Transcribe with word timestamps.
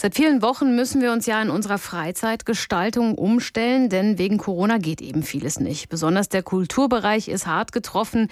Seit 0.00 0.14
vielen 0.14 0.42
Wochen 0.42 0.76
müssen 0.76 1.02
wir 1.02 1.10
uns 1.10 1.26
ja 1.26 1.42
in 1.42 1.50
unserer 1.50 1.76
Freizeitgestaltung 1.76 3.16
umstellen, 3.16 3.88
denn 3.88 4.16
wegen 4.16 4.38
Corona 4.38 4.78
geht 4.78 5.00
eben 5.00 5.24
vieles 5.24 5.58
nicht. 5.58 5.88
Besonders 5.88 6.28
der 6.28 6.44
Kulturbereich 6.44 7.26
ist 7.26 7.48
hart 7.48 7.72
getroffen. 7.72 8.28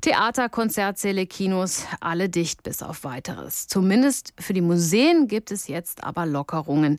Theater, 0.00 0.48
Konzertsäle, 0.48 1.26
Kinos, 1.26 1.86
alle 1.98 2.28
dicht 2.28 2.62
bis 2.62 2.84
auf 2.84 3.02
weiteres. 3.02 3.66
Zumindest 3.66 4.32
für 4.38 4.52
die 4.52 4.60
Museen 4.60 5.26
gibt 5.26 5.50
es 5.50 5.66
jetzt 5.66 6.04
aber 6.04 6.24
Lockerungen. 6.24 6.98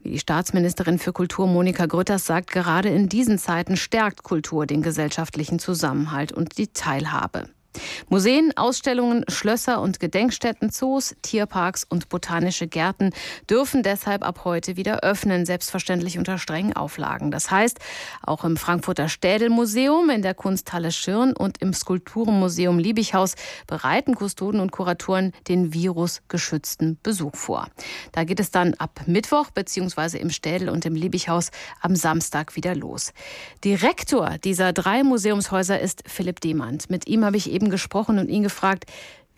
Wie 0.00 0.10
die 0.10 0.18
Staatsministerin 0.18 0.98
für 0.98 1.12
Kultur 1.12 1.46
Monika 1.46 1.86
Grütters 1.86 2.26
sagt, 2.26 2.50
gerade 2.50 2.88
in 2.88 3.08
diesen 3.08 3.38
Zeiten 3.38 3.76
stärkt 3.76 4.24
Kultur 4.24 4.66
den 4.66 4.82
gesellschaftlichen 4.82 5.60
Zusammenhalt 5.60 6.32
und 6.32 6.58
die 6.58 6.72
Teilhabe. 6.72 7.44
Museen, 8.08 8.52
Ausstellungen, 8.56 9.24
Schlösser 9.28 9.80
und 9.80 10.00
Gedenkstätten, 10.00 10.70
Zoos, 10.70 11.14
Tierparks 11.22 11.84
und 11.88 12.08
botanische 12.08 12.66
Gärten 12.66 13.10
dürfen 13.48 13.82
deshalb 13.82 14.22
ab 14.22 14.42
heute 14.44 14.76
wieder 14.76 15.00
öffnen, 15.00 15.46
selbstverständlich 15.46 16.18
unter 16.18 16.38
strengen 16.38 16.74
Auflagen. 16.74 17.30
Das 17.30 17.50
heißt, 17.50 17.78
auch 18.22 18.44
im 18.44 18.56
Frankfurter 18.56 19.08
Städelmuseum, 19.08 20.10
in 20.10 20.22
der 20.22 20.34
Kunsthalle 20.34 20.92
Schirn 20.92 21.32
und 21.32 21.60
im 21.62 21.72
Skulpturenmuseum 21.72 22.78
Liebighaus 22.78 23.34
bereiten 23.66 24.14
Kustoden 24.14 24.60
und 24.60 24.72
Kuratoren 24.72 25.32
den 25.48 25.72
virusgeschützten 25.72 26.98
Besuch 27.02 27.36
vor. 27.36 27.68
Da 28.12 28.24
geht 28.24 28.40
es 28.40 28.50
dann 28.50 28.74
ab 28.74 29.02
Mittwoch 29.06 29.50
bzw. 29.50 30.18
im 30.18 30.30
Städel 30.30 30.68
und 30.68 30.84
im 30.84 30.94
Liebighaus 30.94 31.50
am 31.80 31.96
Samstag 31.96 32.56
wieder 32.56 32.74
los. 32.74 33.12
Direktor 33.64 34.36
dieser 34.44 34.72
drei 34.72 35.02
Museumshäuser 35.02 35.80
ist 35.80 36.02
Philipp 36.06 36.40
Demand. 36.40 36.90
Mit 36.90 37.06
ihm 37.06 37.24
habe 37.24 37.36
ich 37.36 37.50
eben 37.50 37.61
eben 37.62 37.70
gesprochen 37.70 38.18
und 38.18 38.28
ihn 38.28 38.42
gefragt, 38.42 38.84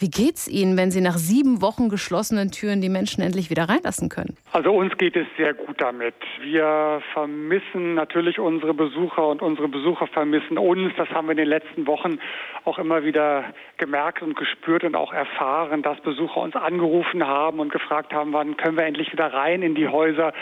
wie 0.00 0.10
geht's 0.10 0.48
Ihnen, 0.48 0.76
wenn 0.76 0.90
Sie 0.90 1.00
nach 1.00 1.16
sieben 1.16 1.62
Wochen 1.62 1.88
geschlossenen 1.88 2.50
Türen 2.50 2.80
die 2.80 2.88
Menschen 2.88 3.22
endlich 3.22 3.48
wieder 3.48 3.68
reinlassen 3.68 4.08
können? 4.08 4.36
Also 4.50 4.72
uns 4.72 4.98
geht 4.98 5.14
es 5.14 5.26
sehr 5.36 5.54
gut 5.54 5.80
damit. 5.80 6.16
Wir 6.40 7.00
vermissen 7.12 7.94
natürlich 7.94 8.40
unsere 8.40 8.74
Besucher 8.74 9.28
und 9.28 9.40
unsere 9.40 9.68
Besucher 9.68 10.08
vermissen 10.08 10.58
uns. 10.58 10.92
Das 10.96 11.08
haben 11.10 11.28
wir 11.28 11.32
in 11.32 11.38
den 11.38 11.48
letzten 11.48 11.86
Wochen 11.86 12.18
auch 12.64 12.80
immer 12.80 13.04
wieder 13.04 13.44
gemerkt 13.76 14.20
und 14.20 14.34
gespürt 14.34 14.82
und 14.82 14.96
auch 14.96 15.12
erfahren, 15.12 15.82
dass 15.82 16.00
Besucher 16.00 16.40
uns 16.40 16.56
angerufen 16.56 17.24
haben 17.24 17.60
und 17.60 17.70
gefragt 17.70 18.12
haben, 18.12 18.32
wann 18.32 18.56
können 18.56 18.76
wir 18.76 18.84
endlich 18.84 19.12
wieder 19.12 19.32
rein 19.32 19.62
in 19.62 19.76
die 19.76 19.86
Häuser. 19.86 20.32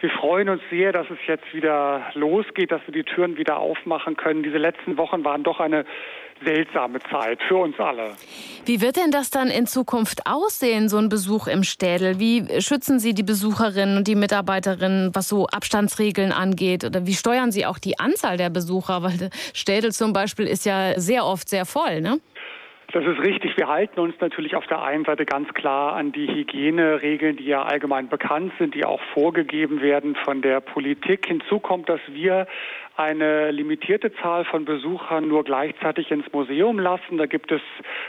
Wir 0.00 0.10
freuen 0.10 0.48
uns 0.48 0.62
sehr, 0.68 0.92
dass 0.92 1.08
es 1.10 1.18
jetzt 1.28 1.54
wieder 1.54 2.10
losgeht, 2.14 2.72
dass 2.72 2.82
wir 2.86 2.92
die 2.92 3.04
Türen 3.04 3.38
wieder 3.38 3.58
aufmachen 3.58 4.16
können. 4.16 4.42
Diese 4.42 4.58
letzten 4.58 4.98
Wochen 4.98 5.24
waren 5.24 5.44
doch 5.44 5.60
eine 5.60 5.86
seltsame 6.44 6.98
Zeit 7.10 7.40
für 7.48 7.56
uns 7.56 7.78
alle. 7.78 8.10
Wie 8.64 8.80
wird 8.80 8.96
denn 8.96 9.10
das 9.10 9.30
dann 9.30 9.48
in 9.48 9.66
Zukunft 9.66 10.26
aussehen, 10.26 10.88
so 10.88 10.98
ein 10.98 11.08
Besuch 11.08 11.46
im 11.46 11.62
Städel? 11.62 12.18
Wie 12.18 12.60
schützen 12.60 12.98
Sie 12.98 13.14
die 13.14 13.22
Besucherinnen 13.22 13.96
und 13.96 14.08
die 14.08 14.14
Mitarbeiterinnen, 14.14 15.14
was 15.14 15.28
so 15.28 15.46
Abstandsregeln 15.46 16.32
angeht? 16.32 16.84
Oder 16.84 17.06
wie 17.06 17.14
steuern 17.14 17.52
Sie 17.52 17.66
auch 17.66 17.78
die 17.78 17.98
Anzahl 17.98 18.36
der 18.36 18.50
Besucher? 18.50 19.02
Weil 19.02 19.30
Städel 19.54 19.92
zum 19.92 20.12
Beispiel 20.12 20.46
ist 20.46 20.66
ja 20.66 20.98
sehr 20.98 21.24
oft 21.24 21.48
sehr 21.48 21.64
voll, 21.64 22.00
ne? 22.00 22.20
Das 22.92 23.04
ist 23.04 23.18
richtig. 23.18 23.56
Wir 23.56 23.68
halten 23.68 23.98
uns 23.98 24.14
natürlich 24.20 24.54
auf 24.54 24.66
der 24.68 24.82
einen 24.82 25.04
Seite 25.04 25.26
ganz 25.26 25.52
klar 25.54 25.94
an 25.94 26.12
die 26.12 26.28
Hygieneregeln, 26.28 27.36
die 27.36 27.44
ja 27.44 27.62
allgemein 27.62 28.08
bekannt 28.08 28.52
sind, 28.58 28.74
die 28.74 28.84
auch 28.84 29.00
vorgegeben 29.12 29.82
werden 29.82 30.16
von 30.24 30.40
der 30.40 30.60
Politik. 30.60 31.26
Hinzu 31.26 31.58
kommt, 31.58 31.88
dass 31.88 32.00
wir 32.08 32.46
eine 32.96 33.50
limitierte 33.50 34.12
Zahl 34.14 34.44
von 34.46 34.64
Besuchern 34.64 35.28
nur 35.28 35.44
gleichzeitig 35.44 36.10
ins 36.10 36.30
Museum 36.32 36.78
lassen. 36.78 37.18
Da 37.18 37.26
gibt 37.26 37.52
es 37.52 37.60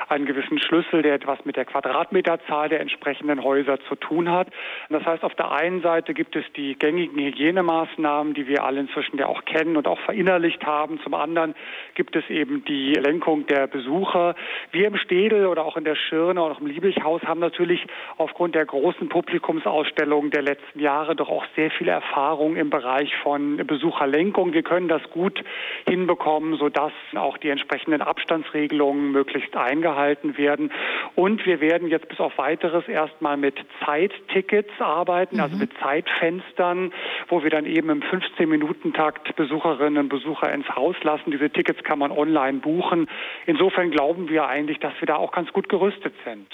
einen 0.07 0.25
gewissen 0.25 0.59
Schlüssel, 0.59 1.01
der 1.01 1.15
etwas 1.15 1.43
mit 1.43 1.57
der 1.57 1.65
Quadratmeterzahl 1.65 2.69
der 2.69 2.79
entsprechenden 2.79 3.43
Häuser 3.43 3.79
zu 3.89 3.95
tun 3.95 4.31
hat. 4.31 4.47
Das 4.89 5.03
heißt, 5.03 5.23
auf 5.23 5.35
der 5.35 5.51
einen 5.51 5.81
Seite 5.81 6.13
gibt 6.13 6.35
es 6.35 6.45
die 6.55 6.75
gängigen 6.75 7.19
Hygienemaßnahmen, 7.19 8.33
die 8.33 8.47
wir 8.47 8.63
alle 8.63 8.79
inzwischen 8.79 9.17
ja 9.17 9.27
auch 9.27 9.43
kennen 9.43 9.75
und 9.75 9.87
auch 9.87 9.99
verinnerlicht 9.99 10.65
haben. 10.65 10.99
Zum 11.03 11.13
anderen 11.13 11.53
gibt 11.95 12.15
es 12.15 12.29
eben 12.29 12.63
die 12.65 12.93
Lenkung 12.93 13.45
der 13.47 13.67
Besucher. 13.67 14.35
Wir 14.71 14.87
im 14.87 14.97
Städel 14.97 15.47
oder 15.47 15.65
auch 15.65 15.75
in 15.75 15.83
der 15.83 15.95
Schirne 15.95 16.41
oder 16.41 16.55
auch 16.55 16.61
im 16.61 16.67
Liebighaus 16.67 17.21
haben 17.23 17.41
natürlich 17.41 17.85
aufgrund 18.17 18.55
der 18.55 18.65
großen 18.65 19.09
Publikumsausstellungen 19.09 20.31
der 20.31 20.43
letzten 20.43 20.79
Jahre 20.79 21.15
doch 21.15 21.29
auch 21.29 21.45
sehr 21.55 21.71
viel 21.71 21.89
Erfahrung 21.89 22.55
im 22.55 22.69
Bereich 22.69 23.13
von 23.23 23.57
Besucherlenkung. 23.57 24.53
Wir 24.53 24.63
können 24.63 24.76
können 24.77 24.87
das 24.89 25.01
gut 25.09 25.43
hinbekommen, 25.89 26.55
sodass 26.55 26.91
auch 27.15 27.39
die 27.39 27.49
entsprechenden 27.49 28.03
Abstandsregelungen 28.03 29.11
möglichst 29.11 29.55
eingehalten 29.55 30.37
werden. 30.37 30.71
Und 31.15 31.47
wir 31.47 31.61
werden 31.61 31.87
jetzt 31.87 32.07
bis 32.09 32.19
auf 32.19 32.37
weiteres 32.37 32.87
erstmal 32.87 33.37
mit 33.37 33.55
Zeittickets 33.83 34.69
arbeiten, 34.79 35.39
also 35.39 35.55
mhm. 35.55 35.61
also 35.61 35.65
mit 35.65 35.71
Zeitfenstern, 35.81 36.93
wo 37.27 37.41
wir 37.41 37.49
dann 37.49 37.65
eben 37.65 37.89
im 37.89 38.01
15-Minuten-Takt 38.01 39.35
Besucherinnen 39.35 39.97
und 39.97 40.09
Besucher 40.09 40.53
ins 40.53 40.69
Haus 40.69 40.95
lassen. 41.01 41.31
Diese 41.31 41.49
Tickets 41.49 41.83
kann 41.83 41.97
man 41.97 42.11
online 42.11 42.59
buchen. 42.59 43.07
Insofern 43.47 43.89
glauben 43.89 44.29
wir 44.29 44.47
eigentlich, 44.47 44.77
dass 44.77 44.93
wir 44.99 45.07
da 45.07 45.15
auch 45.15 45.31
ganz 45.31 45.51
gut 45.53 45.69
gerüstet 45.69 46.13
sind. 46.23 46.47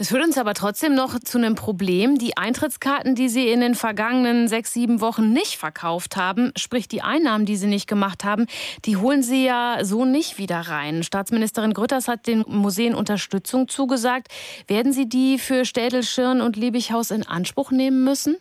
Es 0.00 0.08
führt 0.08 0.24
uns 0.24 0.36
aber 0.36 0.54
trotzdem 0.54 0.96
noch 0.96 1.16
zu 1.20 1.38
einem 1.38 1.54
Problem. 1.54 2.18
Die 2.18 2.36
Eintrittskarten, 2.36 3.14
die 3.14 3.28
Sie 3.28 3.48
in 3.48 3.60
den 3.60 3.76
vergangenen 3.76 4.48
sechs, 4.48 4.72
sieben 4.72 5.00
Wochen 5.00 5.32
nicht 5.32 5.58
verkauft 5.58 6.16
haben, 6.16 6.52
sprich 6.56 6.88
die 6.88 7.02
Einnahmen, 7.02 7.44
die 7.44 7.54
Sie 7.54 7.67
nicht 7.68 7.86
gemacht 7.86 8.24
haben, 8.24 8.46
die 8.84 8.96
holen 8.96 9.22
Sie 9.22 9.44
ja 9.44 9.78
so 9.82 10.04
nicht 10.04 10.38
wieder 10.38 10.60
rein. 10.60 11.02
Staatsministerin 11.02 11.74
Grütters 11.74 12.08
hat 12.08 12.26
den 12.26 12.44
Museen 12.46 12.94
Unterstützung 12.94 13.68
zugesagt. 13.68 14.28
Werden 14.66 14.92
Sie 14.92 15.08
die 15.08 15.38
für 15.38 15.64
Städel, 15.64 16.02
Schirn 16.02 16.40
und 16.40 16.56
Liebighaus 16.56 17.10
in 17.10 17.26
Anspruch 17.26 17.70
nehmen 17.70 18.04
müssen? 18.04 18.36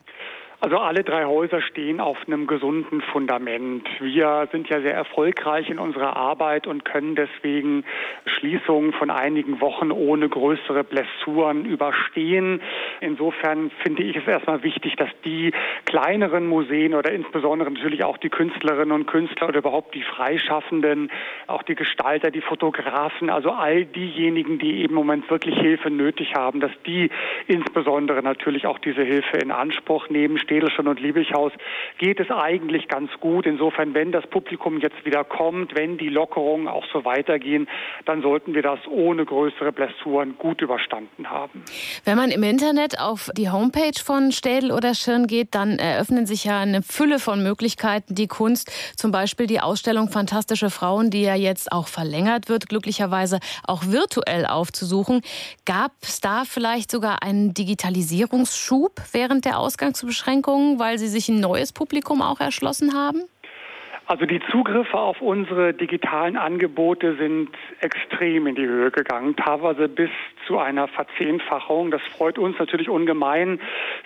Also 0.60 0.80
alle 0.80 1.04
drei 1.04 1.26
Häuser 1.26 1.62
stehen 1.62 2.00
auf 2.00 2.18
einem 2.26 2.48
gesunden 2.48 3.02
Fundament. 3.02 3.88
Wir 4.00 4.50
sind 4.52 4.68
ja 4.70 4.82
sehr 4.82 4.96
erfolgreich 4.96 5.70
in 5.70 5.78
unserer 5.78 6.18
Arbeit 6.18 6.66
und 6.66 6.84
können 6.84 7.16
deswegen 7.16 7.86
Schließungen 8.26 8.92
von 8.94 9.12
einigen 9.12 9.62
Wochen 9.62 9.92
ohne 9.92 10.28
größere 10.28 10.84
Blessuren 10.84 11.66
überstehen. 11.66 12.60
Insofern 13.02 13.70
finde 13.84 14.02
ich 14.02 14.16
es 14.16 14.28
erstmal 14.28 14.64
wichtig, 14.64 14.96
dass 14.96 15.10
die 15.24 15.52
kleineren 15.86 16.48
Museen 16.48 16.96
oder 16.96 17.12
insbesondere 17.12 17.70
natürlich 17.70 18.04
auch 18.04 18.18
die 18.18 18.30
Künstlerinnen 18.30 18.92
und 18.92 19.06
Künstler 19.06 19.50
oder 19.50 19.60
überhaupt 19.60 19.94
die 19.94 20.02
Freischaffenden, 20.04 21.12
auch 21.46 21.62
die 21.62 21.76
Gestalter, 21.76 22.32
die 22.32 22.42
Fotografen, 22.42 23.30
also 23.30 23.52
all 23.52 23.86
diejenigen, 23.86 24.58
die 24.58 24.78
eben 24.78 24.90
im 24.90 24.96
Moment 24.96 25.30
wirklich 25.30 25.56
Hilfe 25.60 25.92
nötig 25.92 26.34
haben, 26.34 26.62
dass 26.62 26.72
die 26.88 27.12
insbesondere 27.46 28.24
natürlich 28.24 28.66
auch 28.66 28.80
diese 28.80 29.04
Hilfe 29.04 29.38
in 29.38 29.52
Anspruch 29.52 30.10
nehmen 30.10 30.38
Städelschen 30.48 30.88
und 30.88 31.02
Liebighaus 31.02 31.52
geht 31.98 32.20
es 32.22 32.32
eigentlich 32.32 32.88
ganz 32.88 33.12
gut. 33.20 33.46
Insofern, 33.46 33.94
wenn 33.94 34.14
das 34.14 34.26
Publikum 34.28 34.80
jetzt 34.80 35.04
wieder 35.04 35.26
kommt, 35.26 35.78
wenn 35.78 35.98
die 35.98 36.08
Lockerungen 36.08 36.70
auch 36.70 36.86
so 36.94 37.04
weitergehen, 37.04 37.68
dann 38.06 38.22
sollten 38.22 38.54
wir 38.54 38.62
das 38.62 38.80
ohne 38.90 39.26
größere 39.26 39.74
Blessuren 39.74 40.38
gut 40.38 40.62
überstanden 40.62 41.30
haben. 41.30 41.64
Wenn 42.06 42.16
man 42.16 42.32
im 42.32 42.44
Internet 42.44 43.00
auf 43.00 43.30
die 43.36 43.50
Homepage 43.50 44.00
von 44.02 44.32
Städel 44.32 44.72
oder 44.72 44.96
Schirn 44.96 45.28
geht, 45.28 45.54
dann 45.54 45.80
eröffnen 45.80 46.26
sich 46.26 46.46
ja 46.46 46.60
eine 46.60 46.82
Fülle 46.82 47.20
von 47.20 47.44
Möglichkeiten, 47.44 48.16
die 48.16 48.28
Kunst, 48.28 48.72
zum 48.96 49.12
Beispiel 49.12 49.48
die 49.48 49.60
Ausstellung 49.60 50.10
Fantastische 50.10 50.70
Frauen, 50.70 51.10
die 51.10 51.24
ja 51.24 51.36
jetzt 51.36 51.74
auch 51.74 51.88
verlängert 51.88 52.48
wird, 52.48 52.70
glücklicherweise 52.70 53.40
auch 53.66 53.84
virtuell 53.88 54.46
aufzusuchen. 54.46 55.22
Gab 55.66 55.92
es 56.02 56.22
da 56.22 56.46
vielleicht 56.46 56.90
sogar 56.90 57.22
einen 57.22 57.54
Digitalisierungsschub 57.54 59.02
während 59.12 59.44
der 59.44 59.60
Ausgangsbeschränkung? 59.60 60.37
Einschränkungen, 60.38 60.80
weil 60.80 61.00
Sie 61.00 61.08
sich 61.08 61.30
ein 61.30 61.40
neues 61.40 61.72
Publikum 61.72 62.22
auch 62.22 62.40
erschlossen 62.40 62.94
haben? 62.94 63.24
Also 64.10 64.26
die 64.26 64.40
Zugriffe 64.52 64.98
auf 64.98 65.22
unsere 65.22 65.74
digitalen 65.74 66.38
Angebote 66.38 67.18
sind 67.18 67.50
extrem 67.82 68.48
in 68.48 68.56
die 68.56 68.66
Höhe 68.66 68.90
gegangen, 68.90 69.36
teilweise 69.36 69.90
bis 69.90 70.10
zu 70.46 70.58
einer 70.58 70.88
Verzehnfachung. 70.88 71.92
Das 71.92 72.02
freut 72.16 72.40
uns 72.40 72.58
natürlich 72.58 72.88
ungemein. 72.88 73.60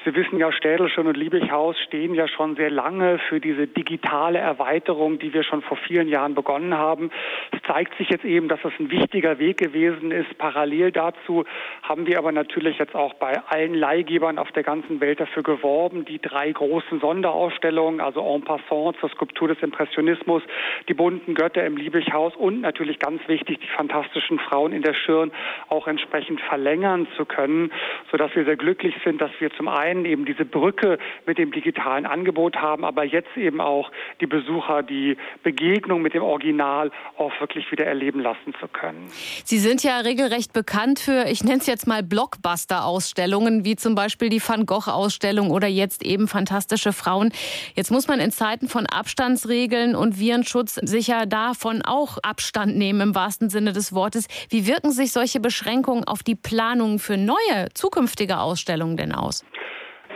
Sie 0.03 0.15
wissen 0.15 0.39
ja, 0.39 0.51
Städelschen 0.51 1.05
und 1.05 1.15
Liebighaus 1.15 1.77
stehen 1.85 2.15
ja 2.15 2.27
schon 2.27 2.55
sehr 2.55 2.71
lange 2.71 3.19
für 3.29 3.39
diese 3.39 3.67
digitale 3.67 4.39
Erweiterung, 4.39 5.19
die 5.19 5.35
wir 5.35 5.43
schon 5.43 5.61
vor 5.61 5.77
vielen 5.77 6.07
Jahren 6.07 6.33
begonnen 6.33 6.73
haben. 6.75 7.11
Es 7.51 7.61
zeigt 7.67 7.95
sich 7.99 8.09
jetzt 8.09 8.25
eben, 8.25 8.47
dass 8.47 8.59
das 8.63 8.73
ein 8.79 8.89
wichtiger 8.89 9.37
Weg 9.37 9.57
gewesen 9.57 10.09
ist. 10.09 10.35
Parallel 10.39 10.91
dazu 10.91 11.45
haben 11.83 12.07
wir 12.07 12.17
aber 12.17 12.31
natürlich 12.31 12.79
jetzt 12.79 12.95
auch 12.95 13.13
bei 13.13 13.39
allen 13.49 13.75
Leihgebern 13.75 14.39
auf 14.39 14.51
der 14.53 14.63
ganzen 14.63 14.99
Welt 14.99 15.19
dafür 15.19 15.43
geworben, 15.43 16.05
die 16.05 16.19
drei 16.19 16.51
großen 16.51 16.99
Sonderausstellungen, 16.99 18.01
also 18.01 18.21
En 18.21 18.43
passant 18.43 18.97
zur 18.99 19.09
Skulptur 19.11 19.49
des 19.49 19.61
Impressionismus, 19.61 19.90
Impressionismus, 19.91 20.43
die 20.87 20.93
bunten 20.93 21.35
Götter 21.35 21.65
im 21.65 21.77
Liebighaus 21.77 22.35
und 22.35 22.61
natürlich 22.61 22.99
ganz 22.99 23.21
wichtig, 23.27 23.59
die 23.59 23.67
fantastischen 23.67 24.39
Frauen 24.39 24.71
in 24.73 24.81
der 24.81 24.93
Schirn 24.93 25.31
auch 25.69 25.87
entsprechend 25.87 26.39
verlängern 26.41 27.07
zu 27.17 27.25
können, 27.25 27.71
sodass 28.09 28.33
wir 28.35 28.45
sehr 28.45 28.55
glücklich 28.55 28.95
sind, 29.03 29.21
dass 29.21 29.31
wir 29.39 29.51
zum 29.51 29.67
einen 29.67 30.05
eben 30.05 30.25
diese 30.25 30.45
Brücke 30.45 30.97
mit 31.25 31.37
dem 31.37 31.51
digitalen 31.51 32.05
Angebot 32.05 32.55
haben, 32.55 32.85
aber 32.85 33.03
jetzt 33.03 33.35
eben 33.35 33.59
auch 33.59 33.91
die 34.19 34.27
Besucher 34.27 34.83
die 34.83 35.17
Begegnung 35.43 36.01
mit 36.01 36.13
dem 36.13 36.23
Original 36.23 36.91
auch 37.17 37.31
wirklich 37.39 37.69
wieder 37.71 37.85
erleben 37.85 38.19
lassen 38.19 38.53
zu 38.59 38.67
können. 38.67 39.07
Sie 39.43 39.57
sind 39.57 39.83
ja 39.83 39.99
regelrecht 39.99 40.53
bekannt 40.53 40.99
für, 40.99 41.25
ich 41.29 41.43
nenne 41.43 41.57
es 41.57 41.67
jetzt 41.67 41.87
mal 41.87 42.03
Blockbuster-Ausstellungen, 42.03 43.65
wie 43.65 43.75
zum 43.75 43.95
Beispiel 43.95 44.29
die 44.29 44.41
Van 44.41 44.65
Gogh-Ausstellung 44.65 45.51
oder 45.51 45.67
jetzt 45.67 46.03
eben 46.03 46.27
Fantastische 46.27 46.93
Frauen. 46.93 47.33
Jetzt 47.75 47.91
muss 47.91 48.07
man 48.07 48.19
in 48.19 48.31
Zeiten 48.31 48.67
von 48.67 48.85
Abstandsregeln 48.85 49.80
und 49.89 50.19
Virenschutz 50.19 50.79
sicher 50.81 51.25
davon 51.25 51.81
auch 51.81 52.17
Abstand 52.23 52.77
nehmen 52.77 53.01
im 53.01 53.15
wahrsten 53.15 53.49
Sinne 53.49 53.73
des 53.73 53.93
Wortes. 53.93 54.27
Wie 54.49 54.67
wirken 54.67 54.91
sich 54.91 55.11
solche 55.11 55.39
Beschränkungen 55.39 56.03
auf 56.03 56.23
die 56.23 56.35
Planungen 56.35 56.99
für 56.99 57.17
neue 57.17 57.69
zukünftige 57.73 58.39
Ausstellungen 58.39 58.97
denn 58.97 59.11
aus? 59.11 59.43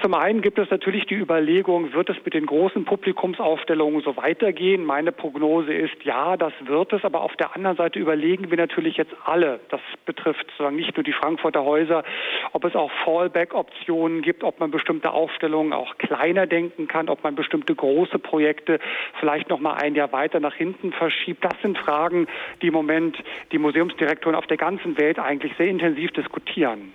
Zum 0.06 0.14
einen 0.14 0.44
gibt 0.44 0.60
es 0.60 0.70
natürlich 0.70 1.08
die 1.08 1.16
Überlegung, 1.16 1.94
wird 1.94 2.12
es 2.12 2.18
mit 2.24 2.36
den 2.36 2.46
großen 2.46 2.86
Publikumsaufstellungen 2.86 4.02
so 4.02 4.16
weitergehen? 4.18 4.86
Meine 4.86 5.12
Prognose 5.12 5.74
ist, 5.74 5.96
ja, 6.04 6.38
das 6.38 6.54
wird 6.64 6.94
es. 6.94 7.04
Aber 7.04 7.22
auf 7.22 7.36
der 7.38 7.56
anderen 7.56 7.76
Seite 7.76 7.98
überlegen 7.98 8.52
wir 8.52 8.58
natürlich 8.58 8.98
jetzt 8.98 9.16
alle. 9.24 9.62
Das 9.72 9.82
betrifft 10.06 10.46
sozusagen 10.52 10.76
nicht 10.76 10.96
nur 10.96 11.04
die 11.04 11.12
Frankfurter 11.12 11.66
Häuser, 11.66 12.04
ob 12.54 12.66
es 12.66 12.76
auch 12.76 12.92
Fallback-Optionen 13.04 14.22
gibt, 14.22 14.44
ob 14.44 14.60
man 14.60 14.70
bestimmte 14.70 15.10
Aufstellungen 15.10 15.74
auch 15.74 15.98
kleiner 15.98 16.46
denken 16.46 16.88
kann, 16.88 17.10
ob 17.10 17.24
man 17.24 17.34
bestimmte 17.34 17.74
große 17.74 18.20
Projekte 18.20 18.78
vielleicht 19.20 19.50
noch 19.50 19.60
mal 19.60 19.74
ein 19.74 19.96
Jahr 19.96 20.12
weiter 20.12 20.40
nach 20.40 20.54
hinten 20.54 20.94
verschiebt. 20.94 21.44
Das 21.44 21.60
sind 21.64 21.80
Fragen, 21.80 22.28
die 22.62 22.68
im 22.68 22.74
Moment 22.76 23.18
die 23.52 23.58
Museumsdirektoren 23.58 24.36
auf 24.36 24.46
der 24.46 24.58
ganzen 24.58 25.00
Welt 25.00 25.18
eigentlich 25.18 25.54
sehr 25.58 25.68
intensiv 25.68 26.12
diskutieren. 26.12 26.94